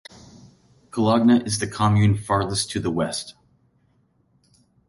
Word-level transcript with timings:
Collagna 0.89 1.45
is 1.45 1.59
the 1.59 1.67
commune 1.67 2.17
farthest 2.17 2.71
to 2.71 2.79
the 2.79 2.89
West. 2.89 3.35